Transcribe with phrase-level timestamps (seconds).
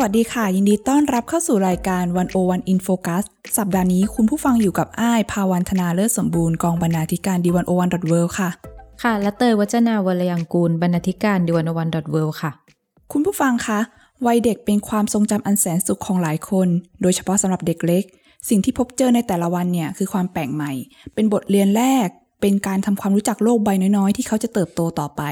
[0.00, 3.24] สวัสดีค่ะ ยินดีต้อนรับเข้าสู่รายการ One-O-One In Focus
[3.58, 8.50] สัปดาห์นี้คุณผู้ฟังอยู่กับอ้ายภาวันธนาเลิศสมบูรณ์กองบรรณาธิการ The One-O-One dot world ค่ะ
[9.02, 12.50] ค่ะ และเตยวัจนาวรยังกูลบรรณาธิการ The One-O-One dot world ค่ะ
[13.12, 13.80] คุณผู้ฟังคะ
[14.26, 16.68] วัยเด็กเป็นความทรงจำอันแสนสุขของหลายคน
[17.02, 18.04] โดยเฉพาะสำหรับเด็กเล็ก
[18.48, 20.72] สิ่งที่พบเจอในแต่ละวันเนี่ยคือความแปลกใหม่
[21.14, 22.08] เป็นบทเรียนแรก
[22.40, 25.22] เป็นการทำความรู้จักโลกใบน้อยๆ ที่เขาจะเติบโตต่อไป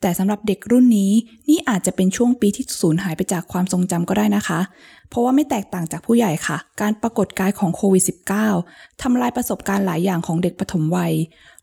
[0.00, 1.12] แต่สำหรับเด็กรุ่นนี้
[1.48, 4.60] นี่อาจจะเป็นช่วงปีที่สูญหายไปจากความทรงจำก็ได้นะคะ
[5.08, 8.04] เพราะว่าไม่แตกต่างจากผู้ใหญ่ค่ะ การปรากฏกายของโควิด
[8.52, 11.14] -19 ทำลายประสบการณ์หลายอย่างของเด็กปฐมวัย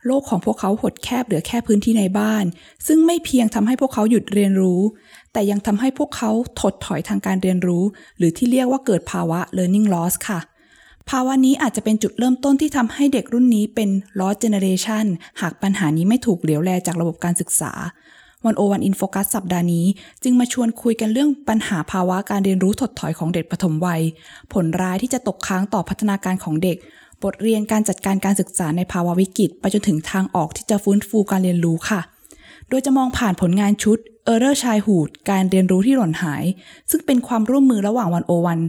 [0.06, 2.46] โลกของพวกเขาหดแคบเหลือแค่พื้นที่ในบ้าน
[2.88, 4.82] ซึ่งไม่เพียงทำให้พวกเขาหยุดเรียนรู้
[5.34, 7.84] แต่ยังทำให้พวกเขาถดถอยทางการเรียนรู้
[8.18, 10.40] หรือที่เรียกว่าเกิดภาวะ learning loss ค่ะ
[11.10, 13.90] ภาวะนี้อาจจะเป็นจุดเริ่มต้นที่ทำให้เด็กรุ่นนี้เป็น
[14.20, 15.06] lost generation
[15.42, 17.72] หากปัญหานี้ไม่ถูกเหลียวแลจากระบบการศึกษา
[18.46, 19.86] วันโอวันอินโฟกัสสัปดาห์นี้
[20.24, 24.02] จึงมาชวนคุยกันเรื่องปัญหาภาวะการเรียนรู้ถดถอยของเด็กปฐมวัย
[24.54, 26.78] ผลร้ายที่จะตกค้างต่อพัฒนาการของเด็ก
[27.24, 32.02] บทเรียนการจัดการการศึกษาในภาวะวิกฤต ไปจนถึงทางออกที่จะฟื้นฟูการเรียนรู้ค่ะ
[32.70, 33.98] โดยจะมองผ่านผลงานชุด
[34.32, 36.44] Error Childhood การเรียนรู้ที่หล่นหาย
[36.92, 38.60] ซึ่งเป็นความร่วมมือระหว่างวันโอวัน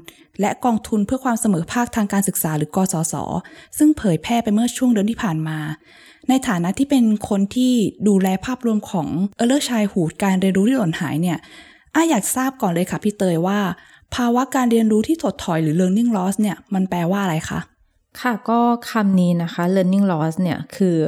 [0.41, 3.15] และกองทุนเพื่อความเสมอภาคทางการศึกษาหรือกสศ
[3.79, 5.59] ซึ่งเผยแพร่ไปเมื่อช่วงเดือนที่ผ่านมา
[6.29, 7.73] ในฐานะที่เป็นคนที่
[8.09, 9.09] ดูแลภาพรวมของ
[9.41, 11.39] Error Childhood การเรียนรู้ที่หล่นหายเนี่ย
[11.95, 13.59] อ้าอยากทราบก่อนเลยค่ะพี่เตยว่า
[14.15, 17.61] ภาวะการเรียนรู้ที่ถดถอยหรือ learning loss เนี่ยมันแปลว่าอะไรคะ
[18.21, 18.61] ค่ะก็
[18.91, 20.99] คำนี้นะคะ learning loss เนี่ยคือ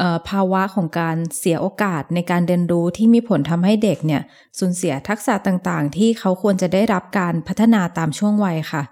[0.00, 4.22] อภาวะของการเสียโอกาสในการเรียนรู้ที่มีผลทำให้เด็กเนี่ย
[4.58, 8.82] สูญเสียทักษะต่างๆ ที่เขาควรจะได้รับการพัฒนาตามช่วงวัยค่ะ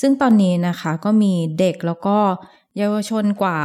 [0.00, 2.16] ซึ่งตอนนี้นะคะก็มีเด็กแล้วก็
[2.76, 3.58] เยาวชนกว่า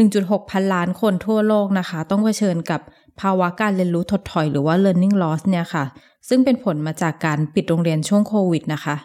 [0.00, 2.80] 1.6 พันล้านคนทั่วโลกนะคะ ต้องเผชิญกับ
[3.20, 5.84] ภาวะการเรียนรู้ถดถอยหรือว่า learning loss เนี่ยค่ะ
[6.28, 8.96] ซึ่งเป็นผลมาจากการปิดโรงเรียนช่วงโควิดนะคะ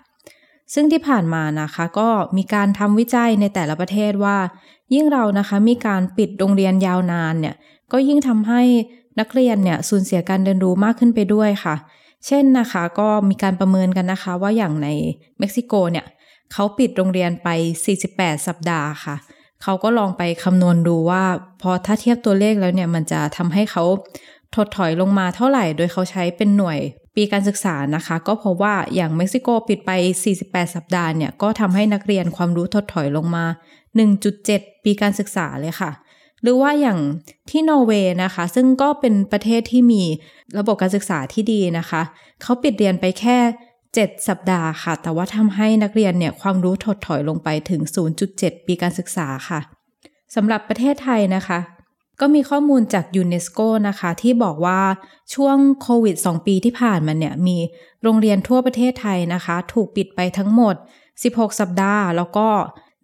[0.74, 4.38] ซึ่งที่ผ่านมานะคะก็มีการทำวิจัยในแต่ละประเทศว่า
[4.94, 7.56] ยิ่งเรานะคะมีการปิดโรงเรียนยาวนานเนี่ย
[7.92, 8.62] ก็ยิ่งทำให้
[9.20, 11.76] นักเรียนเนี่ยสูญเสียการเรียนรู้มากขึ้นไปด้วยค่ะ
[12.26, 14.88] เช่นนะคะก็มีการประเมินกันนะคะว่าอย่างใน
[15.40, 16.06] เม็กซิโกเนี่ย
[16.54, 17.50] เขาปิดโรงเรียนไป
[17.98, 19.16] 48 สัปดาห์ค่ะ
[19.64, 21.24] เขาก็ลองไปคำนวณดูว่า
[21.62, 23.84] พอถ้าเทียบตัวเลขแล้วเนี่ยมันจะทำให้เขา
[24.56, 26.80] ถดถอยลงมาเท่าไหร่ โดยเขาใช้เป็นหน่วย
[27.16, 29.92] ปีการศึกษานะคะ ก็เพราะว่าอย่างเม็กซิโกปิดไป
[30.34, 33.46] 48 สัปดาห์เนี่ยก็ทำให้นักเรียนความรู้ถดถอยลงมา
[34.14, 35.92] 1.7 ปีการศึกษาเลยค่ะ
[36.42, 37.00] หรือว่าอย่าง
[37.50, 40.04] ที่นอร์เวย์นะคะ ซึ่งก็เป็นประเทศที่มี
[40.58, 42.02] ระบบการศึกษาที่ดีนะคะ
[42.42, 43.38] เขาปิดเรียนไปแค่
[43.98, 47.82] 7 สัปดาห์ค่ะ แต่ว่าทำให้นักเรียนเนี่ยความรู้ถดถอยลงไปถึง
[48.24, 49.60] 0.7 ปีการศึกษาค่ะ
[50.36, 51.60] สำหรับประเทศไทยนะคะ
[52.20, 54.82] ก็มีข้อมูลจากยูเนสโกนะคะ ที่บอกว่า
[55.34, 57.58] ช่วงโควิด 2 ปีที่ผ่านมาเนี่ย มี
[58.04, 60.76] โรงเรียนทั่วประเทศไทยนะคะ ถูกปิดไปทั้งหมด
[61.18, 62.48] 16 สัปดาห์ แล้วก็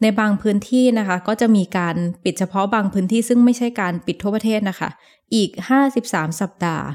[0.02, 4.90] ในบางพื้นที่นะคะ ก็จะมีการปิดเฉพาะบางพื้นที่ซึ่งไม่ใช่การปิดทั่วประเทศนะคะ
[5.36, 6.86] อีก 53 สัปดาห์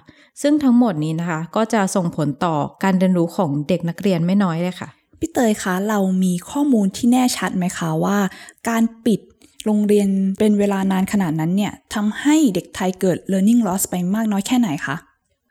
[0.43, 4.89] ซึ่งทั้งหมดนี้นะคะ ก็จะส่งผลต่อการเรียนรู้ของเด็กนักเรียนไม่น้อยเลยค่ะ
[5.21, 8.19] พี่เตยคะเรามีข้อมูลที่แน่ชัดไหมคะว่า
[8.69, 9.21] การปิด
[9.65, 10.09] โรงเรียน
[10.39, 14.97] เป็นเวลานานขนาดนั้นเนี่ยทำให้เด็กไทยเกิด learning loss ไปมากน้อยแค่ไหนคะ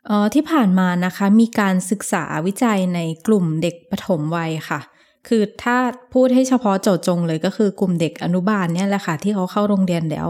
[0.06, 4.80] เอ่อที่ผ่านมานะคะมีการศึกษาวิจัยในกลุ่มเด็กปฐมวัยค่ะ
[5.28, 5.76] คือถ้า
[6.14, 10.28] พูดให้เฉพาะเจาะจงเลยก็คือกลุ่มเด็กอนุบาลเนี่ยแหละค่ะที่เขาเข้าโรงเรียนแล้ว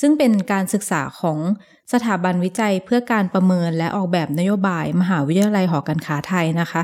[0.00, 1.38] ซึ่งเป็นการศึกษาของ
[1.92, 6.82] สถาบันวิจัยเพื่อการประเมินและออกแบบนโยบาย มหาวิทยาลัยหอการค้าไทยนะคะ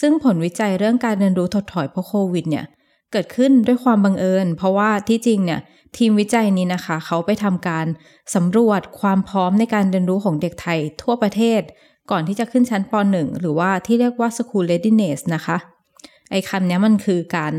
[0.00, 2.64] ซึ่งผลวิจัยเรื่องการเรียนรู้ถดถอยเพราะโควิดเนี่ย
[3.12, 5.60] เกิดขึ้นด้วยความบังเอิญ เพราะว่าที่จริงเนี่ย
[5.96, 7.86] ทีมวิจัยนี้นะคะ เขาไปทำการ
[8.34, 11.60] สำรวจความพร้อมในการเรียนรู้ของเด็กไทยทั่วประเทศ
[12.10, 15.56] ก่อนที่จะขึ้นชั้นป .1 หรือว่าที่เรียกว่า school readiness นะคะ
[16.30, 17.52] ไอ้คำนี้มันคือการ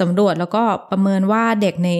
[0.00, 1.90] สำรวจแล้วก็ประเมินว่าเด็กใน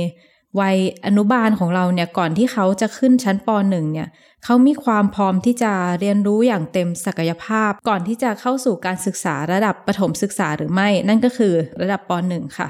[0.61, 0.77] วัย
[1.07, 4.09] อนุบาลของเราเนี่ยก่อนที่เขาจะขึ้นชั้นป .1 เนี่ย
[4.45, 12.69] เขามีความพร้อมที่จะเรียนรู้อย่างเต็มศักยภาพ ก่อนที่จะเข้าสู่การศึกษาระดับประถมศึกษาหรือไม่ นั่นก็คือระดับป .1 ค่ะ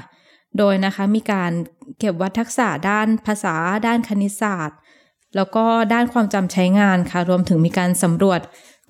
[0.57, 1.51] โดยนะคะมีการ
[1.99, 3.55] เก็บวัดทักษะด้านภาษา
[3.87, 4.77] ด้านคณิตศาสตร์
[5.35, 8.41] แล้วก็ด้านความจำใช้งานค่ะ รวมถึงมีการสำรวจ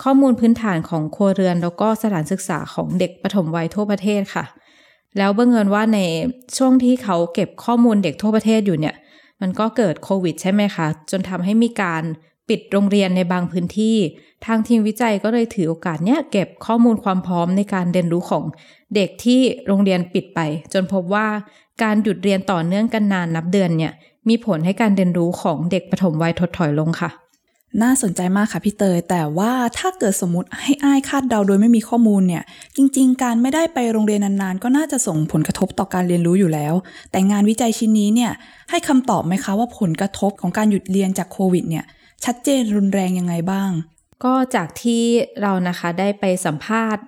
[0.04, 4.46] ข้อมูลพื้นฐานของครัวเรือน แล้วก็สถานศึกษาของเด็กปฐมวัยทั่วประเทศค่ะ
[5.18, 6.00] แล้วบังเอิญว่าใน
[6.58, 8.96] ช่วงที่เขาเก็บข้อมูลเด็กทั่วประเทศอยู่เนี่ย
[9.42, 12.04] มันก็เกิดโควิดใช่ไหมคะ จนทำให้มีการ
[12.50, 13.98] ปิดโรงเรียนในบางพื้นที่
[14.46, 18.44] ทางทีมวิจัยก็เลยถือโอกาสเนี้ยเก็บข้อมูลความพร้อมในการเรียนรู้ของ
[18.96, 20.40] เด็กที่โรงเรียนปิดไป
[20.74, 21.28] จนพบว่า
[21.84, 23.94] การหยุดเรียนต่อเนื่องกันนานนับเดือนเนี่ย
[24.30, 27.10] มีผลให้การเรียนรู้ของเด็กปฐมวัยถดถอยลงค่ะ
[27.84, 32.44] น่าสนใจมากค่ะพี่เตย แต่ว่าถ้าเกิดสมมติให้อ้ายคาดเดาโดยไม่มีข้อมูลเนี่ย
[32.76, 36.74] จริง ๆ การไม่ได้ไปโรงเรียนนานๆ ก็น่าจะส่งผลกระทบต่อการเรียนรู้อยู่แล้ว
[37.12, 38.32] แต่งานวิจัยชิ้นนี้เนี่ย
[38.70, 41.86] ให้คำตอบไหมคะว่าผลกระทบของการหยุดเรียนจากโควิดเนี่ย
[42.26, 43.70] ชัดเจนรุนแรงยังไงบ้าง
[44.24, 45.04] ก็จากที่
[45.42, 47.04] เรานะคะได้ไปสัมภาษณ์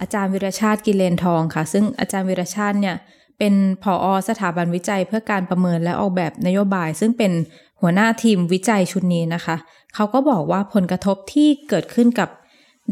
[0.00, 2.96] อาจารย์วีระชาติกิเลนทองค่ะ ซึ่งอาจารย์วีระชาติเนี่ย
[3.38, 7.32] เป็นผอสถาบันวิจัยเพื่อการประเมินและออกแบบนโยบาย ซึ่งเป็น
[7.80, 9.56] หัวหน้าทีมวิจัยชุดนี้นะคะ
[9.94, 12.28] เขาก็บอกว่าผลกระทบที่เกิดขึ้นกับ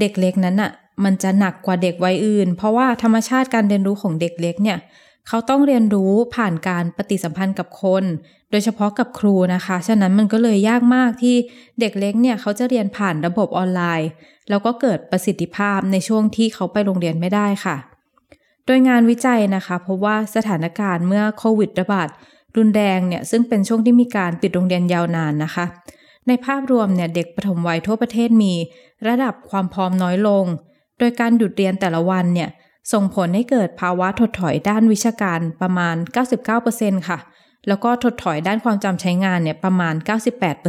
[0.01, 0.71] เด็กเล็กนั้นอะ
[1.05, 4.79] มันจะหนักกว่าเด็กวัยอื่น เพราะว่าธรรมชาติการเรียนรู้ของเด็กเล็กเนี่ย
[5.29, 8.05] เขาต้องเรียนรู้ผ่านการปฏิสัมพันธ์กับคน
[8.51, 11.37] โดยเฉพาะกับครูนะคะ ฉะนั้นมันก็เลยยากมากที่
[11.81, 14.09] เด็กเล็กเนี่ยเขาจะเรียนผ่านระบบออนไลน์
[14.49, 17.77] แล้วก็เกิดประสิทธิภาพในช่วงที่เขาไปโรงเรียนไม่ได้ค่ะ
[18.67, 22.09] โดยงานวิจัยนะคะพบว่าสถานการณ์เมื่อโควิดระบาด
[22.57, 25.65] รุนแรงเนี่ยซึ่งเป็นช่วงที่มีการปิดโรงเรียนยาวนานนะคะ
[26.28, 28.55] ในภาพรวมเนี่ยเด็กปฐมวัยทั่วประเทศมี
[29.08, 30.44] ระดับความพร้อมน้อยลง
[30.99, 32.49] โดยการหยุดเรียนแต่ละวันเนี่ย
[32.93, 35.96] ส่งผลให้เกิดภาวะถดถอยด้านวิชาการประมาณ
[36.52, 37.19] 99%ค่ะ
[37.69, 39.94] แล้วก็ถดถอยด้านความจำใช้งานเนี่ยประมาณ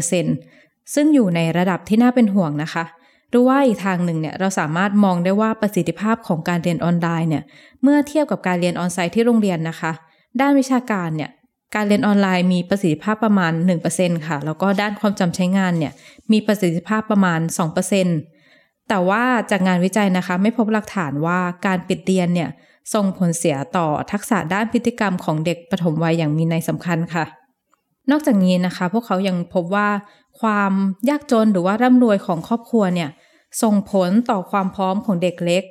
[0.09, 2.83] 98%ซึ่งอยู่ในระดับที่น่าเป็นห่วงนะคะ
[3.29, 7.43] หรือว่าอีกทางหนึ่งเนี่ยเราสามารถมองได้ว่าประสิทธิภาพของการเรียนออนไลน์เนี่ย
[7.83, 9.91] เมื่อเทียบกับการเรียนออนไซต์ที่โรงเรียนนะคะ
[10.41, 11.29] ด้านวิชาการเนี่ย
[11.75, 13.51] การเรียนออนไลน์มีประสิทธิภาพประมาณ
[13.89, 15.93] 1%ค่ะ แล้วก็ด้านความจำใช้งานเนี่ย
[16.31, 17.39] มีประสิทธิภาพประมาณ
[18.15, 22.49] 2%แต่ว่าจากงานวิจัยนะคะ ไม่พบหลักฐานว่าการปิดเรียนเนี่ย
[22.93, 27.25] ส่งผลเสียต่อทักษะด้านพฤติกรรมของเด็กปฐมวัยอย่างมีนัยสำคัญค่ะ
[28.11, 29.89] นอกจากนี้นะคะ พวกเขายังพบว่า
[30.41, 30.71] ความ
[31.09, 33.09] ยากจนหรือว่าร่ำรวยของครอบครัวเนี่ย
[33.63, 35.63] ส่งผลต่อความพร้อมของเด็กเล็ก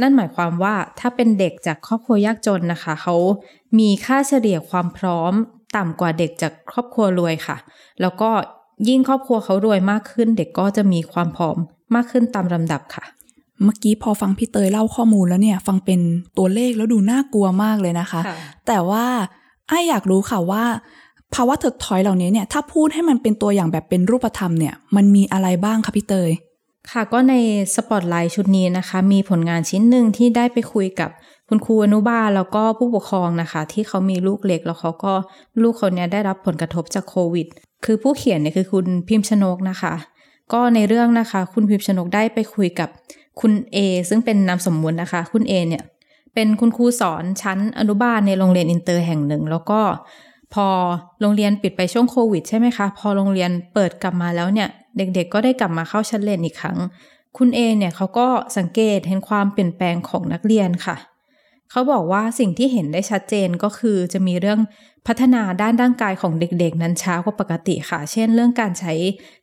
[0.00, 3.16] นั่นหมายความว่าถ้าเป็นเด็กจากครอบครัวยากจนนะคะ เขา
[3.78, 5.32] มีค่าเฉลี่ยความพร้อม
[5.76, 7.56] ต่ำกว่าเด็กจากครอบครัวรวยค่ะ
[8.00, 8.30] แล้วก็
[8.88, 11.56] ยิ่งครอบครัวเขารวยมากขึ้น เด็กก็จะมีความพร้อม
[11.94, 13.04] มากขึ้นตามลำดับค่ะ
[13.64, 16.00] เมื่อกี้พอฟังพี่เตยเล่าข้อมูลแล้วเนี่ย ฟังเป็น
[16.38, 18.36] ตัวเลขแล้วดูน่ากลัวมากเลยนะคะค่ะ
[18.66, 19.06] แต่ว่า
[19.68, 20.64] ไอ้ายอยากรู้ค่ะว่า
[21.34, 26.30] ภาวะถดถอยเหล่านี้เนี่ยถ้าพูดให้มันเป็นตัวอย่างแบบเป็นรูปธรรมเนี่ยมันมีอะไรบ้างคะพี่เตย
[26.90, 27.34] ค่ะก็ใน
[27.74, 31.10] สปอตไลท์ชุดนี้นะคะ มีผลงานชิ้นหนึ่งที่ได้ไปคุยกับ
[31.54, 35.12] คุณครูอนุบาลแล้วก็ผู้ปกครองนะคะ ที่เขามีลูกเล็กแล้วเขาก็
[35.62, 37.46] ลูกเขาเนี้ยได้รับผลกระทบจากโควิด
[37.84, 39.94] คือผู้เขียนเนี่ยคือคุณพิมพ์ชนกนะคะ
[40.52, 42.88] ก็ในเรื่องนะคะ คุณพิมพ์ชนกได้ไปคุยกับ
[43.40, 43.78] คุณเอ
[44.08, 45.82] ซึ่งเป็นนามสมมุตินะคะ คุณเอเนี่ย
[46.34, 49.80] เป็นคุณครูสอนชั้นอนุบาลในโรงเรียนอินเตอร์แห่งหนึ่ง แล้วก็
[50.54, 50.66] พอ
[51.20, 56.78] โรงเรียนปิดไปช่วงโควิดใช่ไหมคะ พอโรงเรียนเปิดกลับมาแล้วเนี่ย เด็กๆ ก็ได้กลับมาเข้าชั้นเรียนอีกครั้ง
[57.38, 58.26] คุณเอเนี่ยเขาก็
[58.56, 60.96] สังเกตเห็นความเปลี่ยนแปลงของนักเรียนค่ะ
[61.72, 64.60] เขาบอกว่าสิ่งที่เห็นได้ชัดเจนก็คือจะมีเรื่อง
[65.06, 68.92] พัฒนาด้านร่างกายของเด็กๆ นั้นช้ากว่าปกติค่ะ เช่น เรื่องการใช้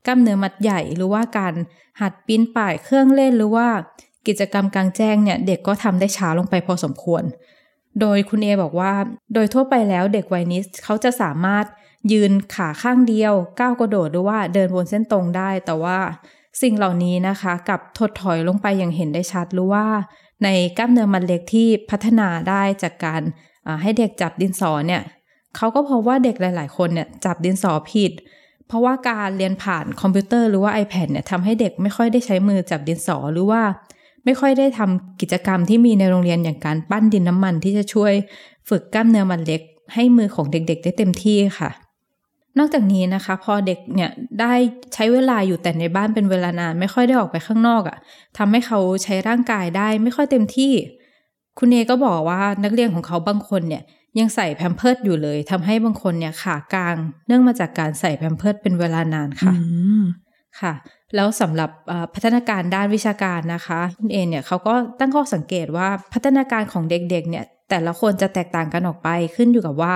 [0.06, 1.54] กล้ามเนื้อมัดใหญ่ หรือว่าการ
[2.02, 3.68] หัดปีนป่ายเครื่องเล่นหรือว่า
[4.28, 7.24] กิจกรรมกลางแจ้งเนี่ยเด็กก็ทำได้ช้าลงไปพอสมควร
[8.02, 8.94] โดยคุณเอบอกว่า
[9.34, 11.66] โดยทั่วไปแล้วเด็กวัยนี้เขาจะสามารถ
[12.12, 15.98] ยืนขาข้างเดียวก้าวกระโดดหรือว่าเดินบนเส้นตรงได้ แต่ว่า
[16.62, 19.86] สิ่งเหล่านี้นะคะ กับถดถอยลงไปอย่างเห็นได้ชัดหรือว่า
[20.44, 23.22] ในกล้ามเนื้อมัดเล็กที่พัฒนาได้จากการ
[23.82, 25.02] ให้เด็กจับดินสอเนี่ย
[25.56, 28.12] เขาก็พบว่าเด็กหลาย ๆ คนเนี่ยจับดินสอผิด
[28.68, 33.62] เพราะว่าการเรียนผ่านคอมพิวเตอร์หรือว่า iPad เนี่ยทำให้เด็กไม่ค่อยได้ใช้มือจับดินสอหรือว่า
[34.26, 38.14] ไม่ค่อยได้ทำกิจกรรมที่มีในโรงเรียนอย่างการปั้นดินน้ำมันที่จะช่วย
[38.70, 39.62] ฝึกกล้ามเนื้อมัดเล็ก
[39.94, 41.70] ให้มือของเด็ก ๆ ได้เต็มที่ค่ะ
[42.58, 44.54] นอกจากนี้นะคะ พอเด็กเนี่ยได้
[44.94, 47.98] ใช้เวลาอยู่แต่ในบ้านเป็นเวลานาน ไม่ค่อยได้ออกไปข้างนอกอะ่ะ
[48.38, 50.74] ทำให้เขาใช้ร่างกายได้ไม่ค่อยเต็มที่
[51.60, 53.84] คุณเอก็บอกว่านักเรียนของเขาบางคนเนี่ย
[54.20, 56.96] ยังใส่ Pampers อยู่เลยทำให้บางคนเนี่ยขากาง
[57.28, 59.64] เนื่องมาจากการใส่ Pampers เป็นเวลานานค่ะอื
[60.02, 60.04] ม
[60.62, 60.74] ค่ะ
[61.16, 69.96] แล้วสำหรับเอ่อพัฒนาการด้านวิชาการนะคะ คุณเอเนี่ยเขาก็ตั้งข้อสังเกตว่าพัฒนาการของเด็กๆเนี่ย แต่ละคนจะแตกต่างกันออกไปขึ้นอยู่กับว่า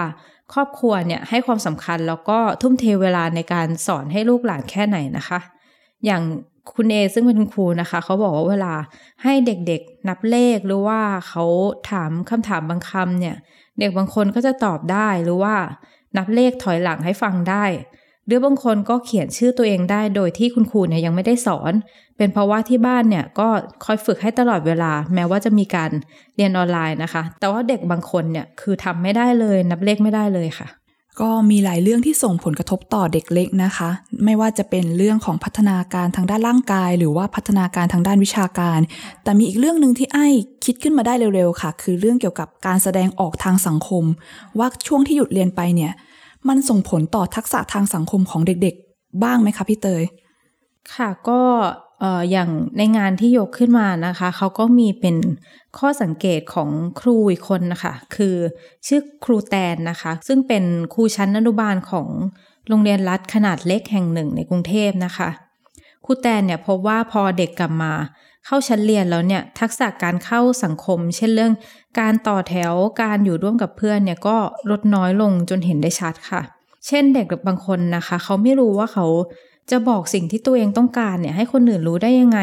[0.53, 5.39] ครอบครัวเนี่ยให้ความสำคัญแล้วก็ทุ่มเทเวลาในการสอนให้ลูกหลานแค่ไหนนะคะ
[6.05, 6.22] อย่าง
[6.74, 8.74] คุณเอซึ่งเป็นคุณครูนะคะ เขาบอกว่าเวลา
[9.24, 11.43] ให้เด็กๆนับเลขหรือว่าเขา
[11.91, 13.36] ถามคำถามบางคำเนี่ย
[13.79, 15.55] เด็กบางคนก็จะตอบได้หรือว่า
[16.17, 17.65] นับเลขถอยหลังให้ฟังได้
[18.25, 21.74] หรือบางคนก็เขียนชื่อตัวเองได้โดยที่คุณครูเนี่ยยังไม่ได้สอน
[22.17, 23.48] เป็นเพราะว่าที่บ้านเนี่ยก็
[23.86, 25.91] คอยฝึกให้ตลอดเวลา แม้ว่าจะมีการ
[26.36, 30.67] เรียนออนไลน์นะคะ แต่ว่าเด็กบางคนเนี่ยคือทำไม่ได้เลย นับเลขไม่ได้เลยค่ะ
[31.22, 33.89] ก็มีหลายเรื่องที่ส่งผลกระทบต่อเด็กเล็กนะคะ
[34.25, 38.79] ไม่ว่าจะเป็นเรื่องของพัฒนาการทางด้านร่างกาย หรือว่าพัฒนาการทางด้านวิชาการ
[39.24, 40.27] แต่มีอีกเรื่องหนึ่งที่ไอ้
[40.65, 44.03] คิดขึ้นมาได้เร็วๆค่ะ คือเรื่องเกี่ยวกับการแสดงออกทางสังคม
[44.60, 45.91] ว่าช่วงที่หยุดเรียนไปเนี่ย
[46.48, 50.03] มันส่งผลต่อทักษะทางสังคมของเด็กๆ บ้างไหมคะพี่เตย
[50.96, 51.39] ค่ะก็
[51.82, 55.17] เอ่ออย่างในงานที่ยกขึ้นมานะคะเขาก็มีเป็น
[55.77, 56.69] ข้อสังเกตของ
[57.00, 58.36] ครูอีกคนนะคะคือ
[58.88, 62.07] ชื่อครูแตนนะคะ ซึ่งเป็นครูชั้นอนุบาลของ
[62.67, 65.29] โรงเรียนรัฐขนาดเล็กแห่งหนึ่งในกรุงเทพนะคะ
[66.05, 67.93] ครูแตนเนี่ยพบว่าพอเด็กกลับมา
[68.45, 71.53] เข้าชั้นเรียนแล้วเนี่ยทักษะการเข้าสังคม เช่นเรื่อง
[72.00, 74.38] การต่อแถวการอยู่ร่วมกับเพื่อนเนี่ยก็
[74.69, 76.41] ลดน้อยลงจนเห็นได้ชัดค่ะ
[76.88, 79.05] เช่นเด็กบางคนนะคะ เขาไม่รู้ว่าเขา
[79.72, 82.39] จะบอกสิ่งที่ตัวเองต้องการเนี่ยให้คนอื่นรู้ได้ยังไง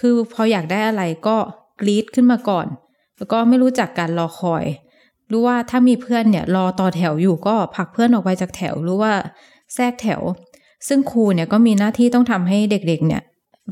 [0.00, 1.36] คือพออยากได้อะไรก็
[1.80, 2.66] กรีดขึ้นมาก่อน
[3.16, 4.64] แล้วก็ไม่รู้จักการรอคอย
[5.30, 9.12] รู้ว่าถ้ามีเพื่อนเนี่ยรอต่อแถวอยู่ก็ผลักเพื่อนออกไปจากแถวหรือว่า
[9.74, 10.20] แทรกแถว
[10.88, 13.22] ซึ่งครูเนี่ยก็มีหน้าที่ต้องทำให้เด็กๆ เนี่ย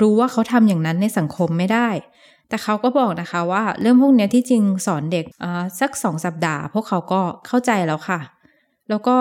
[0.01, 1.89] รู้ว่าเขาทำอย่างนั้นในสังคมไม่ได้
[2.49, 5.25] แต่เขาก็บอกนะคะว่าเรื่องพวกนี้ที่จริงสอนเด็ก
[5.79, 8.19] สักสองสัปดาห์ พวกเขาก็เข้าใจแล้วค่ะ
[8.89, 9.15] แล้วก็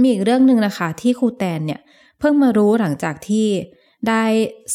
[0.00, 1.80] มีอีกเรื่องหนึ่งนะคะที่ครูแตนเนี่ย
[2.18, 3.48] เพิ่งมารู้หลังจากที่
[4.08, 4.24] ได้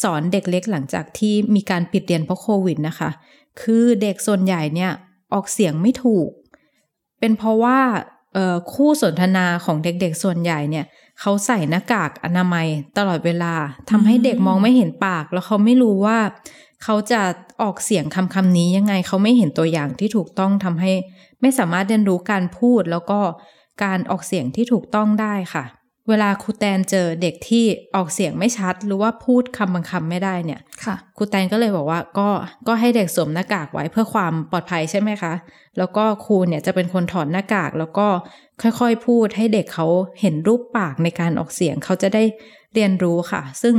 [0.02, 3.10] สอนเด็กเล็กหลังจากที่มีการปิดเรียนเพราะโควิดนะคะ
[3.62, 4.92] คือเด็กส่วนใหญ่เนี่ย
[5.34, 6.30] ออกเสียงไม่ถูก
[7.20, 7.80] เป็นเพราะว่า
[8.74, 10.86] คู่สนทนาของเด็กๆส่วนใหญ่เนี่ย
[11.20, 12.68] เขาใส่หน้ากากอนามัย
[12.98, 13.54] ตลอดเวลา
[13.90, 16.20] ทำให้เด็กมองไม่เห็นปาก แล้วเขาไม่รู้ว่า
[16.84, 17.22] เขาจะ
[17.62, 20.92] ออกเสียงคำคำนี้ยังไงเขาไม่เห็นตัวอย่างที่ถูกต้องทำให้
[21.42, 23.20] ไม่สามารถเรียนรู้การพูดแล้วก็
[23.84, 25.64] การออกเสียงที่ถูกต้องได้ค่ะ
[26.10, 32.30] เวลาครูแตนเจอเด็กที่ออกเสียงไม่ชัด หรือว่าพูดคำบางคำไม่ได้เนี่ยค่ะครูแตนก็เลยบอกว่าก็
[32.68, 35.34] ก็ให้เด็กสวมหน้ากากไว้เพื่อความปลอดภัยใช่ไหมคะ
[35.78, 38.08] แล้วก็ครูเนี่ยจะเป็นคนถอดหน้ากาก แล้วก็
[38.62, 39.88] ค่อยๆพูดให้เด็กเขา
[40.22, 42.24] เห็นรูปปากในการออกเสียงเขาจะได้
[42.74, 43.76] เรียนรู้ค่ะ ซึ่ง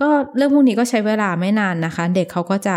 [0.00, 2.76] ก็เรื่องพวกนี้ก็ใช้เวลาไม่นานนะคะ เด็กเขาก็จะ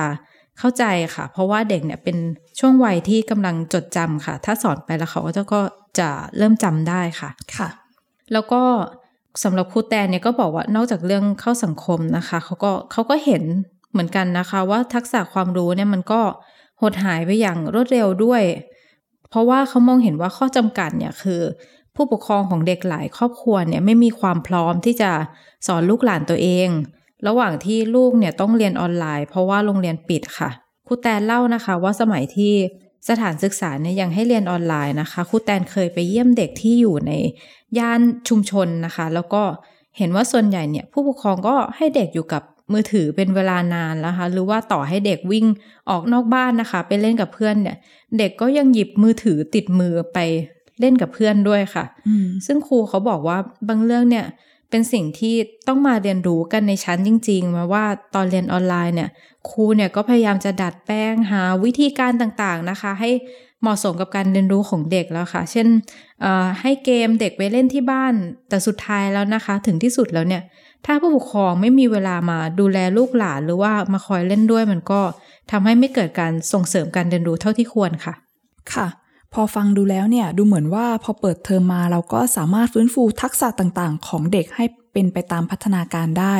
[0.59, 0.83] เข้าใจ
[1.15, 2.17] ค่ะ เพราะว่าเด็กเนี่ยเป็น
[2.59, 5.61] ช่วงวัยที่กำลังจดจำค่ะ ถ้าสอนไปแล้วเขาก็จะก็
[5.99, 7.69] จะเริ่มจำได้ค่ะค่ะ
[8.33, 8.61] แล้วก็
[9.43, 13.43] สำหรับครูแตนเนี่ยก็บอกว่านอกจากเรื่องเข้าสังคมนะคะเขาก็เขาก็เห็น
[13.91, 16.21] เหมือนกันนะคะว่าทักษะความรู้เนี่ยมันก็
[16.81, 18.43] หดหายไปอย่างรวดเร็วด้วย
[19.29, 21.41] เพราะว่าเขามองเห็นว่าข้อจำกัดเนี่ยคือ
[21.95, 25.11] ผู้ปกครองของเด็กหลายครอบครัวเนี่ยไม่มีความพร้อมที่จะ
[25.67, 26.69] สอนลูกหลานตัวเอง
[27.27, 30.49] ระหว่างที่ลูกเนี่ยต้องเรียนออนไลน์ เพราะว่าโรงเรียนปิดค่ะ
[30.87, 32.53] ครูแตนเล่านะคะว่าสมัยที่
[33.09, 37.11] สถานศึกษาเนี่ยยังให้เรียนออนไลน์นะคะครูแตนเคยไปเยี่ยมเด็กที่อยู่ใน
[37.79, 39.43] ย่านชุมชนนะคะ แล้วก็
[39.97, 42.43] เห็นว่าส่วนใหญ่เนี่ย ผู้ปกครองก็ให้เด็กอยู่กับ
[42.73, 45.45] มือถือเป็นเวลานานแล้วคะหรือว่าต่อให้เด็กวิ่ง
[45.89, 47.77] ออกนอกบ้านนะคะ ไปเล่นกับเพื่อนเนี่ย
[48.17, 50.19] เด็กก็ยังหยิบมือถือติดมือไป
[50.79, 51.85] เล่นกับเพื่อนด้วยค่ะ
[52.45, 53.37] ซึ่งครูเขาบอกว่า
[53.69, 54.25] บางเรื่องเนี่ย
[54.69, 55.35] เป็นสิ่งที่
[55.67, 59.09] ต้องมาเรียนรู้กันในชั้นจริง ๆ มาว่าตอนเรียนออนไลน์เนี่ย
[59.49, 63.11] ครูเนี่ยก็พยายามจะดัดแปลงหาวิธีการต่างๆนะคะ ให้
[63.61, 65.67] เหมาะสมกับการเรียนรู้ของเด็กแล้วค่ะ เช่น
[66.61, 68.13] ให้เกมเด็กไปเล่นที่บ้าน
[68.49, 70.43] แต่สุดท้ายแล้วนะคะ ถึงที่สุดแล้วเนี่ย
[70.85, 75.01] ถ้าผู้ปกครองไม่มีเวลามาดูแลลูกหลานหรือว่ามาคอยเล่นด้วยมันก็
[75.51, 78.13] ทำให้ไม่เกิดการส่งเสริมการเรียนรู้เท่าที่ควรค่ะ
[78.73, 78.87] ค่ะ
[79.33, 86.35] พอฟังดูแล้วเนี่ยดูเหมือนว่าพอเปิดเทอมมาเราก็สามารถฟื้นฟูทักษะต่างๆ ของเด็กให้เป็นไปตามพัฒนาการได้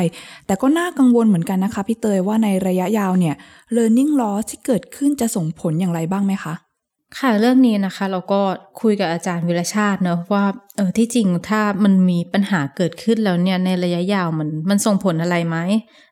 [0.46, 3.34] แต่ก็น่ากังวลเหมือนกันนะคะพี่เตยว่าในระยะยาวเนี่ย
[3.76, 6.54] learning loss ที่เกิดขึ้นจะส่งผลอย่างไรบ้างไหมคะ
[7.16, 8.40] ค่ะเรื่องนี้นะคะ เราก็
[8.80, 10.44] คุยกับอาจารย์วิรชาติเนะว่า
[10.76, 15.56] เออที่จริงถ้ามันมีปัญหาเกิดขึ้นแล้วเนี่ยในระยะยาวมันมันส่งผลอะไรไหม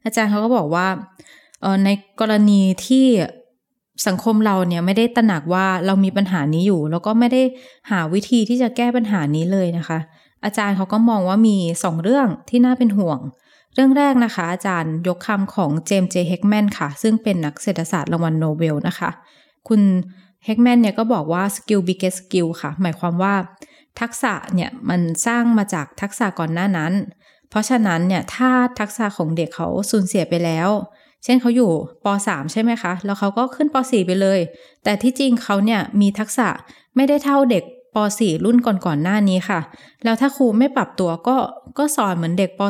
[0.04, 0.86] อาจารย์เขาก็บอกว่า
[1.60, 1.88] เออใน
[2.20, 3.06] กรณีที่
[4.06, 7.42] สังคมเราเนี่ยไม่ได้ตระหนักว่าเรามีปัญหานี้อยู่ แล้วก็ไม่ได้
[7.90, 9.98] หาวิธีที่จะแก้ปัญหานี้เลยนะคะ
[10.44, 13.18] อาจารย์เขาก็มองว่ามีสองเรื่องที่น่าเป็นห่วง
[13.74, 19.10] เรื่องแรกนะคะ อาจารย์ยกคำของเจมส์เจเฮกแมนค่ะ ซึ่งเป็นนักเศรษฐศาสตร์รางวัลโนเบลนะคะ
[19.68, 19.80] คุณ
[20.46, 23.34] เฮกแมนเนี่ยก็บอกว่า skill biggest skill ค่ะ หมายความว่า
[24.00, 26.92] ทักษะเนี่ยมันสร้างมาจากทักษะก่อนหน้านั้น
[27.50, 28.50] เพราะฉะนั้นเนี่ยถ้า
[28.80, 30.68] ทักษะของเด็กเขาสูญเสียไปแล้ว
[31.24, 31.70] เช่นเขาอยู่
[32.04, 34.40] ป .3 ใช่ไหมคะ แล้วเขาก็ขึ้นป .4 ไปเลย
[34.84, 36.48] แต่ที่จริงเขาเนี่ยมีทักษะ
[36.96, 39.60] ไม่ได้เท่าเด็กป .4 รุ่นก่อนๆหน้านี้ค่ะ
[40.04, 41.36] แล้วถ้าครูไม่ปรับตัวก็
[41.78, 42.60] ก็สอนเหมือนเด็กป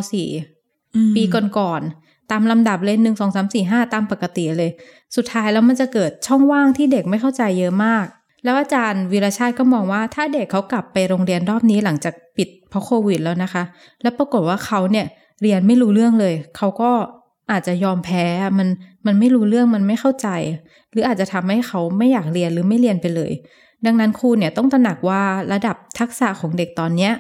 [0.53, 1.23] .4 ปี
[1.59, 4.71] ก่อนๆ ตามลำดับเลยหนึ่งสองสามสี่ห้าตามปกติเลย
[5.17, 8.07] สุดท้ายแล้วมันจะเกิดช่องว่างที่เด็กไม่เข้าใจเยอะมาก
[8.45, 13.63] แล้วอาจารย์วีรชาติก็มองว่าถ้าเด็กเขากลับไปโรงเรียนรอบนี้หลังจากปิดเพราะโควิดแล้วนะคะ
[14.03, 15.07] แล้วปรากฏว่าเขาเนี่ย
[15.43, 16.91] เรียนไม่รู้เรื่องเลย เขาก็
[17.51, 18.25] อาจจะยอมแพ้
[18.59, 18.69] มัน
[19.07, 20.29] มันไม่รู้เรื่องมันไม่เข้าใจ
[20.91, 23.33] หรืออาจจะทำให้เขาไม่อยากเรียนหรือไม่เรียนไปเลย
[23.87, 27.13] ดังนั้นครูเนี่ยต้องตระหนักว่าระดับทักษะของเด็กตอนเนี้ย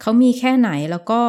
[0.00, 1.20] เขามีแค่ไหนแล้วก็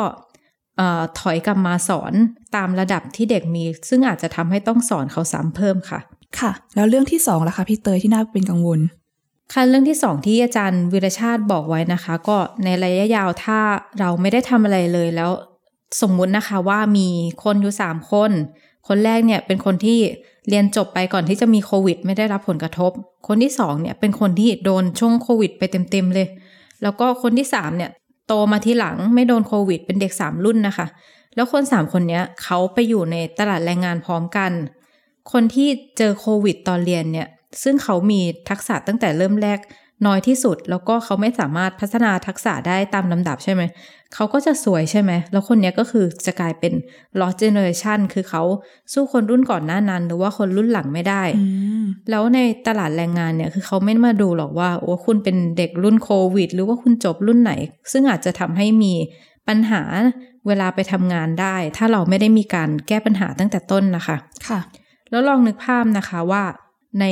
[1.19, 2.13] ถอยกลับมาสอน
[2.55, 6.00] ตามระดับที่เด็กมี ซึ่งอาจจะทำให้ต้องสอนเขาซ้ำเพิ่มค่ะ
[6.39, 8.79] ค่ะ แล้วเรื่องที่สองล่ะคะพี่เตยที่น่าเป็นกังวล
[9.53, 13.59] ค่ะเรื่องที่สองที่อาจารย์วิรชาติบอกไว้นะคะ ก็ในระยะยาวถ้า
[14.00, 15.31] เราไม่ได้ทำอะไรเลยแล้ว
[16.01, 17.07] สมมุตินะคะว่ามี
[17.43, 18.31] คนอยู่สามคน
[18.88, 20.00] คนแรกเนี่ยเป็นคนที่
[20.50, 22.91] เรียนจบไปก่อนที่จะมีโควิด ไม่ได้รับผลกระทบ
[23.27, 26.27] คนที่สองเนี่ยเป็นคนที่โดนช่วงโควิด ไปเต็มๆเลย
[26.83, 27.91] แล้วก็คนที่สามเนี่ย
[28.29, 30.88] โตมาทีหลังไม่โดนโควิด เป็นเด็กสามรุ่นนะคะ
[31.36, 34.51] แล้วคนสามคนนี้เขาไปอยู่ในตลาดแรงงานพร้อมกัน
[35.31, 37.27] คนที่เจอโควิดตอนเรียนเนี่ย
[37.63, 39.59] ซึ่งเขามีทักษะตั้งแต่เริ่มแรก
[40.05, 43.62] น้อยที่สุด แล้วก็เขาไม่สามารถพัฒนาทักษะได้ตามลำดับใช่ไหม
[44.16, 46.74] เขาก็จะสวยใช่ไหม แล้วคนนี้ก็คือจะกลายเป็น
[47.20, 48.44] lost generation คือเขา
[48.94, 51.24] สู้คนรุ่นก่อนหน้านั้น หรือว่าคนรุ่นหลังไม่ได้
[52.10, 57.54] แล้วในตลาดแรงงานเนี่ย คือเขาไม่มาดูหรอกว่า โอ้คุณเป็นเด็กรุ่นโควิด หรือว่าคุณจบรุ่นไหน
[57.92, 58.94] ซึ่งอาจจะทำให้มี
[59.48, 59.82] ปัญหา
[60.48, 64.60] เวลาไปทำงานได้ ถ้าเราไม่ได้มีการแก้ปัญหาตั้งแต่ต้นนะคะ ค่ะ
[65.10, 66.44] แล้วลองนึกภาพนะคะว่า
[67.01, 67.05] ใน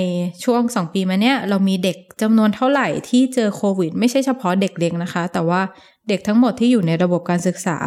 [0.44, 5.62] ช่วงสองปีมาเนี้ยเรามีเด็กจำนวนเท่าไหร่ที่เจอโควิด ไม่ใช่เฉพาะเด็กเล็กนะคะ แต่ว่า
[6.10, 7.78] เด็กทั้งหมดที่อยู่ในระบบการศึกษา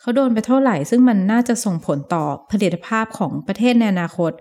[0.00, 4.32] เขาโดนไปเท่าไหร่ ซึ่งมันน่าจะส่งผลต่อผลิตภาพของประเทศในอนาคต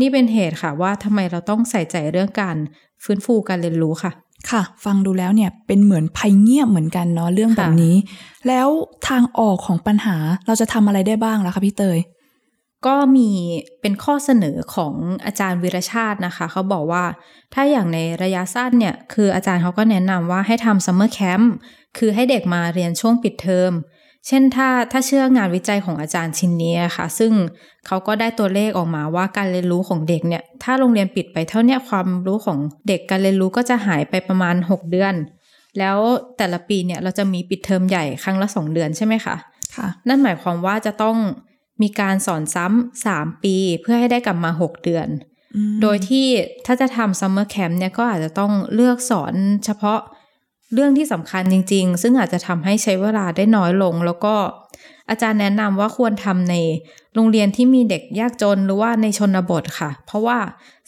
[0.00, 2.56] นี่เป็นเหตุค่ะว่าทำไมเราต้องใส่ใจเรื่องการ
[3.04, 4.12] ฟื้นฟูการเรียนรู้ค่ะ
[4.50, 7.94] ค่ะ ฟังดูแล้วเนี่ยเป็นเหมือนภัยเงียบเหมือนกันเนาะเรื่องแบบนี้
[8.48, 8.68] แล้ว
[9.08, 11.98] ทางออกของปัญหาเราจะทำอะไรได้บ้างล่ะคะพี่เตย
[12.86, 13.30] ก็มี
[13.80, 17.04] เป็นข้อเสนอของอาจารย์วีระชาตินะคะ เขาบอกว่า
[17.54, 21.52] ถ้าอย่างในระยะสั้นเนี่ย คืออาจารย์เขาก็แนะนำว่าให้ทำ summer camp
[21.98, 23.72] คือให้เด็กมาเรียนช่วงปิดเทอม
[24.26, 27.32] เช่นถ้าถ้าเชื่องานวิจัยของอาจารย์ชิ้นนี้ค่ะ ซึ่ง
[27.86, 35.14] เขาก็ได้ตัวเลขออกมาว่าการเรียนรู้ของเด็กเนี่ย ถ้าโรงเรียนปิดไปเท่านี้ความรู้ของเด็กการเรียนรู้ก็จะหายไปประมาณ 6 เดือน
[35.78, 35.98] แล้ว
[36.38, 39.36] แต่ละปีเนี่ยเราจะมีปิดเทอมใหญ่ครั้งละ 2 เดือนใช่ไหมคะ
[39.76, 41.16] ค่ะ นั่นหมายความว่าจะต้อง
[41.82, 45.08] มีการสอนซ้ำสามปีเพื่อให้ได้กลับมาหกเดือน
[45.82, 46.26] โดยที่
[46.66, 49.34] ถ้าจะทำ summer camp เนี่ยก็อาจจะต้องเลือกสอน
[49.64, 50.00] เฉพาะ
[50.74, 54.34] เรื่องที่สำคัญจริง ๆ ซึ่งอาจจะทำให้ใช้เวลาได้น้อยลง แล้วก็
[55.10, 56.54] อาจารย์แนะนำว่าควรทำใน
[57.14, 60.38] โรงเรียนที่มีเด็กยากจนหรือว่าในชนบทค่ะ เพราะว่า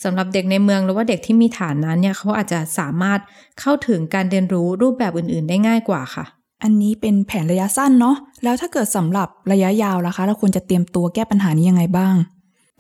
[0.05, 3.21] สำหรับเด็กในเมืองหรือว่าเด็กที่มีฐานนั้นเนี่ยเขาอาจจะสามารถ
[3.61, 6.25] เข้าถึงการเรียนรู้รูปแบบอื่น ๆ ได้ง่ายกว่าค่ะ
[6.63, 12.15] อันนี้เป็นแผนระยะสั้นเนาะแล้วถ้าเกิดสำหรับระยะยาวล่ะคะ เราควรจะเตรียมตัวแก้ปัญหานี้ยังไงบ้าง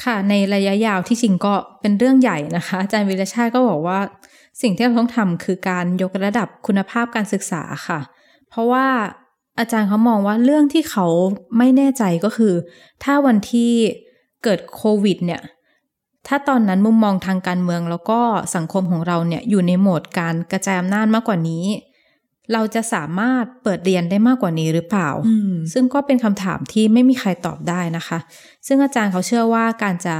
[0.04, 3.98] ค่ะในระยะยาวที่จริงก็เป็นเรื่องใหญ่นะคะ อาจารย์วิรชาติก็บอกว่า
[4.62, 8.00] สิ่งที่เราต้องทำคือการยกระดับคุณภาพการศึกษาค่ะ
[8.50, 8.86] เพราะว่า
[9.58, 11.06] อาจารย์เขามองว่าเรื่องที่เขา
[11.58, 12.54] ไม่แน่ใจก็คือ
[13.04, 13.72] ถ้าวันที่
[14.44, 15.42] เกิดโควิดเนี่ย
[16.26, 18.20] ถ้าตอนนั้นมุมมองทางการเมืองแล้วก็
[18.54, 21.64] สังคมของเราเนี่ยอยู่ในโหมดการกระจายอำนาจมากกว่านี้
[22.52, 25.08] เราจะสามารถเปิดเรียนได้มากกว่านี้หรือเปล่า
[25.72, 28.18] ซึ่งก็เป็นคำถามที่ไม่มีใครตอบได้นะคะ
[28.66, 30.16] ซึ่งอาจารย์เขาเชื่อว่าการจะ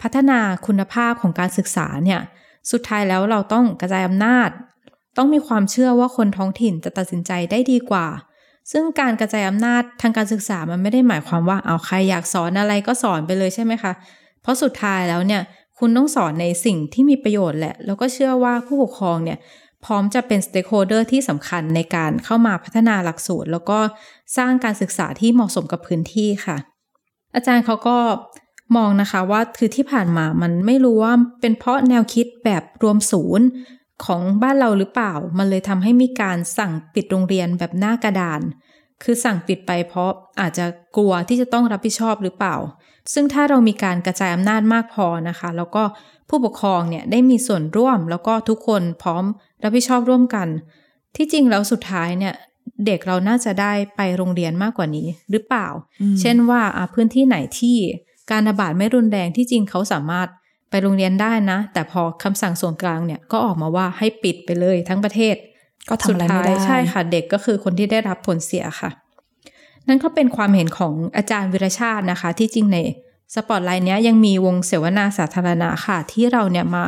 [0.00, 2.20] พัฒนาคุณภาพของการศึกษาเนี่ย
[2.70, 4.48] สุดท้ายแล้วเราต้องกระจายอำนาจ
[5.16, 8.06] ต้องมีความเชื่อว่าคนท้องถิ่นจะตัดสินใจได้ดีกว่า
[8.72, 13.92] ซึ่งการกระจายอำนาจทางการศึกษามันไม่ได้หมายความว่าเอาใครอยากสอนอะไรก็สอนไปเลยใช่ไหมคะ
[14.42, 15.42] เพราะสุดท้ายแล้วเนี่ย
[15.78, 19.38] คุณต้องสอนในสิ่งที่มีประโยชน์แหละ แล้วก็เชื่อว่าผู้ปกครองเนี่ย
[19.84, 23.78] พร้อมจะเป็น stakeholder ที่สำคัญในการเข้ามาพัฒนาหลักสูตร แล้วก็
[24.36, 26.56] สร้างการศึกษาที่เหมาะสมกับพื้นที่ค่ะ
[27.34, 27.96] อาจารย์เขาก็
[28.76, 33.46] มองนะคะว่าคือที่ผ่านมามันไม่รู้ว่าเป็นเพราะแนวคิดแบบรวมศูนย์
[34.04, 38.40] ของบ้านเราหรือเปล่า มันเลยทำให้มีการสั่งปิดโรงเรียนแบบหน้ากระดาน
[39.02, 40.66] คือสั่งปิดไปเพราะอาจจะ
[40.96, 42.56] กลัวที่จะต้องรับผิดชอบหรือเปล่า
[43.12, 45.82] ซึ่งถ้าเรามีการกระจายอำนาจมากพอนะคะ แล้วก็
[46.28, 49.24] ผู้ปกครองเนี่ยได้มีส่วนร่วม แล้วก็ทุกคนพร้อม
[49.62, 50.48] รับผิดชอบร่วมกัน
[51.16, 52.34] ที่จริงแล้วสุดท้ายเนี่ย
[52.86, 55.68] เด็กเราน่าจะได้ไปโรงเรียนมากกว่านี้หรือเปล่า
[56.20, 56.62] เช่นว่า
[56.94, 57.76] พื้นที่ไหนที่
[58.30, 60.28] การระบาดไม่รุนแรงที่จริงเขาสามารถ
[60.70, 65.36] ไปโรงเรียนได้นะ แต่พอคำสั่งส่วนกลางเนี่ยก็ออกมาว่าให้ปิดไปเลยทั้งประเทศ
[65.88, 68.90] ก็ทำอะไรไม่ได้ใช่ค่ะ เด็กก็คือคนที่ได้รับผลเสียค่ะ
[69.88, 72.78] นั่นก็เป็นความเห็นของอาจารย์วิรชาตินะคะ ที่จริงใน
[73.34, 76.84] สปอตไลน์นี้ยยังมีวงเสวนาสาธารณะค่ะ ที่เราเนี่ยมา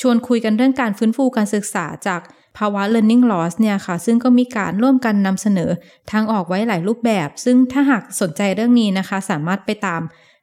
[0.00, 2.20] ชวนคุยกันเรื่องการฟื้นฟูการศึกษาจาก
[2.58, 5.70] ภาวะ learning loss เนี่ยค่ะ ซึ่งก็มีการร่วมกันนำเสนอ
[6.10, 10.00] ทางออกไว้หลายรูปแบบ ซึ่งถ้าหากสนใจเรื่องนี้นะคะ สามารถไปตาม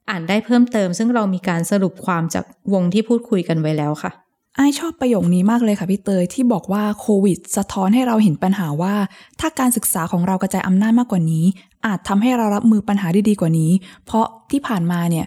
[0.09, 4.11] อ่านได้เพิ่มเติม ซึ่งเรามีการสรุปความจากวงที่พูดคุยกันไว้แล้วค่ะ
[4.55, 8.95] ไอชอบประโยคนี้มากเลยค่ะพี่เตยที่บอกว่าโควิด สะท้อนให้เราเห็นปัญหาว่า
[9.39, 11.45] ถ้าการศึกษาของเรากระจายอำนาจมากกว่านี้
[11.85, 13.71] อาจทำให้เรารับมือปัญหาได้ดีกว่านี้
[14.05, 15.25] เพราะที่ผ่านมาเนี่ย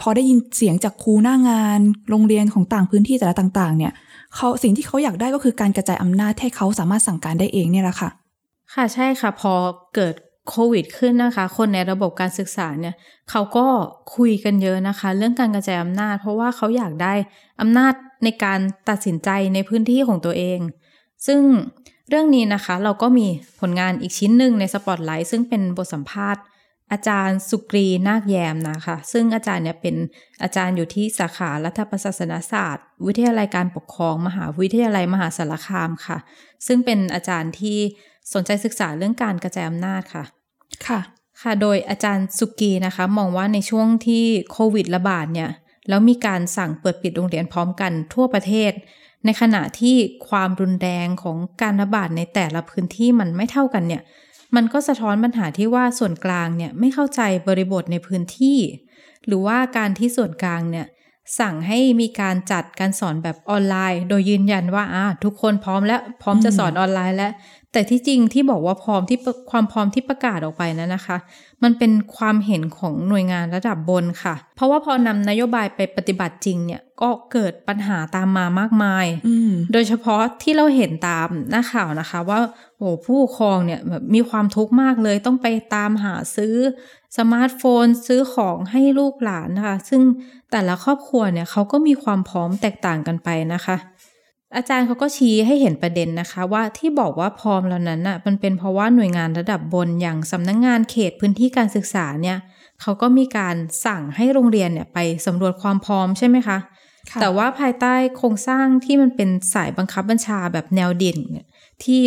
[0.00, 3.92] พอได้ยินเสียงจากครูหน้างาน โรงเรียนของต่างพื้นที่แต่ละต่าง ๆ เนี่ย
[4.34, 8.10] เขาสิ่งที่เขาอยากได้ก็คือการกระจายอำนาจให้เขาสามารถสั่งการได้เองเนี่ยแหละค่ะ
[8.74, 9.52] ค่ะใช่ค่ะ พอ
[9.94, 10.14] เกิด
[10.48, 12.94] โควิดขึ้นนะคะ คนในระบบการศึกษาเนี่ย
[13.30, 13.66] เขาก็
[14.16, 17.14] คุยกันเยอะนะคะ เรื่องการกระจายอำนาจ เพราะว่าเขาอยากได้
[17.60, 17.92] อำนาจ
[18.24, 20.58] ในการตัดสินใจในพื้นที่ของตัวเอง
[21.26, 21.40] ซึ่ง
[22.08, 23.26] เรื่องนี้นะคะเราก็มี
[23.60, 26.42] ผลงานอีกชิ้นหนึ่งในสปอตไลท์ซึ่งเป็นบทสัมภาษณ์
[26.92, 29.96] อาจารย์สุกรีนาคแยมนะคะ ซึ่งอาจารย์เนี่ยเป็น
[30.42, 36.18] อาจารย์อยู่ที่สาขารัฐประศาสนศาสตร์ วิทยาลัยการปกครอง มหาวิทยาลัยมหาสารคามค่ะ
[36.66, 37.78] ซึ่งเป็นอาจารย์ที่
[38.34, 40.24] สนใจศึกษาเรื่องการกระจายอำนาจค่ะ
[40.86, 41.00] ค่ะ
[41.42, 45.50] ค่ะ โดยอาจารย์สุกีนะคะ มองว่าในช่วงที่โควิดระบาดเนี่ย
[45.88, 48.72] แล้วมีการสั่งเปิดปิดโรงเรียนพร้อมกันทั่วประเทศ
[49.24, 49.96] ในขณะที่
[50.28, 54.02] ความรุนแรงของการระบาดในแต่ละพื้นที่มันไม่เท่ากันเนี่ย
[54.56, 58.58] มันก็สะท้อนปัญหาที่ว่าส่วนกลางเนี่ยไม่เข้าใจบริบทในพื้นที่
[59.26, 60.86] หรือว่าการที่ส่วนกลางเนี่ย
[61.40, 67.32] สั่งให้มีการจัดการสอนแบบออนไลน์ โดยยืนยันว่าอ่าทุกคนพร้อมแล้วพร้อมจะสอนออนไลน์แล้ว
[67.72, 69.18] แต่ที่จริงที่บอกว่าพร้อมที่
[69.50, 71.16] ความพร้อมที่ประกาศออกไปนั้นนะคะ
[71.62, 82.40] มันเป็นความเห็นของหน่วยงานระดับบนค่ะ เพราะว่าพอนำนโยบายไปปฏิบัติจริงเนี่ยก็เกิดปัญหาตามมามากมายอืมโดยเฉพาะที่เราเห็นตามหน้าข่าวนะคะ ว่า
[82.78, 86.54] โอ้ผู้ปกครองเนี่ยแบบมีความทุกข์มากเลย ต้องไปตามหาซื้อ
[87.16, 90.02] สมาร์ทโฟนซื้อของให้ลูกหลานนะคะ ซึ่ง
[90.52, 93.76] แต่ละครอบครัวเนี่ยเขาก็มีความพร้อมแตกต่างกันไปนะคะ
[94.56, 102.38] อาจารย์เขาก็ชี้ให้เห็นประเด็นนะคะว่าที่บอกว่าพร้อมแล้วนั้นน่ะมันเป็นเพราะว่าหน่วยงานระดับบนอย่างสำนักงงานเขตพื้นที่การศึกษาเนี่ย
[102.80, 103.56] เขาก็มีการ
[103.86, 106.58] สั่งให้โรงเรียนเนี่ยไปสำรวจความพร้อมใช่ไหมคะ
[107.10, 111.46] คะแต่ว่าภายใต้โครงสร้างที่มันเป็นสายบังคับบัญชาแบบแนวเด่นเนี่ย
[111.84, 112.02] ที่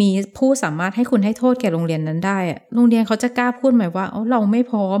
[0.00, 2.38] มีผู้สามารถให้คุณให้โทษแก่โรงเรียนนั้นได้
[2.74, 5.00] โรงเรียนเขาจะกล้าพูดไหมว่าเราไม่พร้อม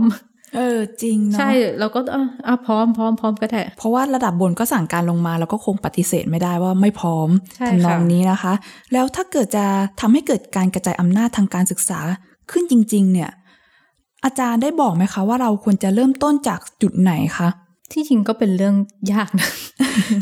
[0.56, 8.52] เออจริงเนาะใช่เราก็เอออะพร้อมพร้อมพร้อมก็ได้เพราะว่าระดับบนก็สั่งการลงมาแล้วก็คงปฏิเสธไม่ได้ว่าไม่พร้อมใช่ทำนองค่ะนี้นะคะ
[8.92, 9.64] แล้วถ้าเกิดจะ
[10.00, 12.00] ทำให้เกิดการกระจายอำนาจทางการศึกษา
[12.50, 13.30] ขึ้นจริง ๆ เนี่ย
[14.24, 17.48] อาจารย์ได้บอกไหมคะว่าเราควรจะเริ่มต้นจากจุดไหนคะ
[17.92, 18.74] ที่จริงก็เป็นเรื่อง
[19.12, 19.48] ยากนะ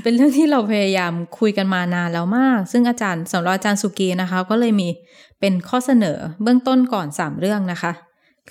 [0.02, 4.88] เป็นเรื่องที่เราพยายามคุยกันมานานแล้วมาก ซึ่งอาจารย์สำหรับอาจารย์สุกีนะคะ ก็เลยมี
[5.40, 7.92] เป็นข้อเสนอเบื้องต้นก่อน 3 เรื่องนะคะ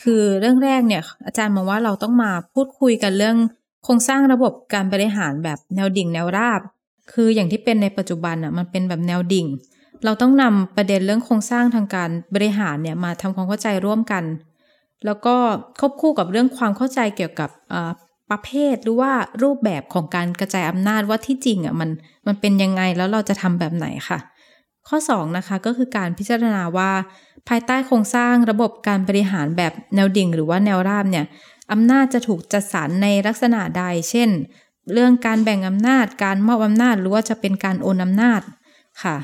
[0.02, 3.38] คือเรื่องแรกเนี่ย อาจารย์มองว่าเราต้องมาพูดคุยกันเรื่อง
[3.84, 6.62] โครงสร้างระบบการบริหารแบบแนวดิ่งแนวราบ
[7.12, 9.48] คืออย่างที่เป็นในปัจจุบันอะมันเป็นแบบแนวดิ่ง
[10.06, 14.24] เราต้องนำประเด็นเรื่องโครงสร้างทางการบริหารเนี่ยมาทำความเข้าใจร่วมกัน
[15.06, 15.36] แล้วก็
[15.80, 17.92] ควบคู่กับเรื่องความเข้าใจเกี่ยวกับอา
[18.32, 19.12] ประเภทหรือว่า
[19.44, 21.90] รูปแบบของการกระจายอำนาจว่าที่จริงอะมัน
[22.28, 24.20] มันเป็นยังไงแล้วเราจะทำแบบไหนค่ะ
[24.90, 26.92] ข้อ2นะคะก็คือการพิจารณาว่า
[27.48, 31.26] ภายใต้โครงสร้างระบบการบริหารแบบแนวดิ่ง หรือว่าแนวราบเนี่ย
[31.72, 34.30] อำนาจจะถูกจัดสรรในลักษณะใด เช่น
[34.94, 38.42] เรื่องการแบ่งอำนาจ การมอบอำนาจหรือว่าจะเป็นการโอนอำนาจ
[39.04, 39.16] ค่ะ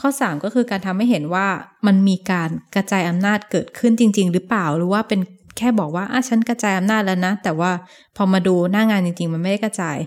[0.00, 1.46] ข้อ 3 ก็คือการทำให้เห็นว่า
[1.86, 5.20] มันมีการกระจายอำนาจเกิดขึ้นจริง ๆ หรือเปล่าหรือว่าเป็น
[5.56, 7.72] แค่บอกว่าอะฉันกระจายอำนาจแล้วนะ แต่ว่า
[8.16, 9.98] พอมาดูหน้างานจริง ๆ มันไม่ได้กระจาย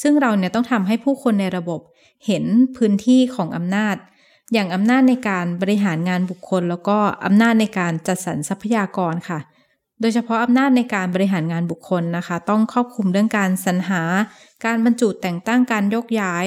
[0.00, 1.80] ซึ่งเราเนี่ยต้องทำให้ผู้คนในระบบ
[2.26, 2.44] เห็น
[2.76, 3.96] พื้นที่ของอำนาจ
[4.52, 9.38] อย่างอำนาจในการบริหารงานบุคคล แล้วก็อำนาจในการจัดสรรทรัพยากรค่ะ
[10.00, 14.02] โดยเฉพาะอำนาจในการบริหารงานบุคคลนะคะ ต้องครอบคลุมเรื่องการสรรหา
[14.64, 16.46] การบรรจุแต่งตั้งการยกย้าย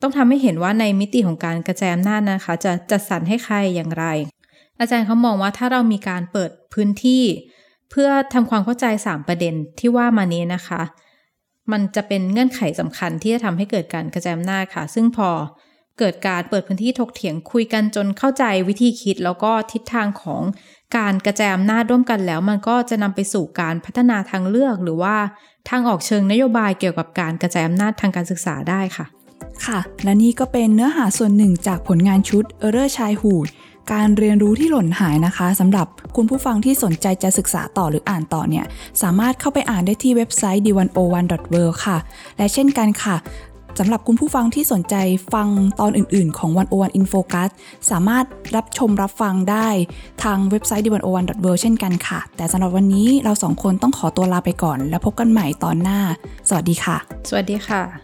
[0.00, 4.04] ต้องทำให้เห็นว่าในมิติของการกระจายอำนาจนะคะ จะจัดสรรให้ใครอย่างไร
[4.80, 7.24] อาจารย์เขามองว่าถ้าเรามีการเปิดพื้นที่
[7.90, 10.82] เพื่อทำความเข้าใจ 3 ประเด็นที่ว่ามานี้นะคะ
[11.72, 15.30] มันจะเป็นเงื่อนไขสำคัญที่จะทำให้เกิดการกระจายอำนาจค่ะ ซึ่งพอ
[15.98, 20.42] เกิดการเปิดพื้นที่ถกเถียงคุยกันจนเข้าใจวิธีคิดแล้วก็ทิศทางของ
[20.96, 25.16] การกระจายอำนาจร่วมกันแล้ว มันก็จะนำไปสู่การพัฒนาทางเลือก หรือว่า
[25.68, 29.06] ทางออกเชิงนโยบายเกี่ยวกับการกระจายอำนาจทางการศึกษาได้ค่ะ
[29.66, 33.48] ค่ะ และนี่ก็เป็นเนื้อหาส่วนหนึ่งจากผลงานชุด e r r o r Childhood
[33.92, 38.64] การเรียนรู้ที่หล่นหายนะคะสำหรับคุณผู้ฟังที่สนใจจะศึกษาต่อหรืออ่านต่อเนี่ย
[39.02, 41.98] สามารถเข้าไปอ่านได้ที่เว็บไซต์ d101.world ค่ะ
[42.36, 43.16] และเช่นกันค่ะ
[43.78, 44.94] สำหรับคุณผู้ฟังที่สนใจ
[45.34, 45.48] ฟัง
[45.80, 47.50] ตอนอื่นๆ ของ101 In Focus
[47.90, 48.24] สามารถ
[48.56, 49.68] รับชมรับฟังได้
[50.22, 55.98] ทางเว็บไซต์ d101.world เช่นกันค่ะ แต่สำหรับวันนี้เราสองคนต้องขอตัวลาไปก่อน แล้วพบกันใหม่ตอนหน้า
[56.48, 56.96] สวัสดีค่ะ
[57.28, 58.03] สวัสดีค่ะ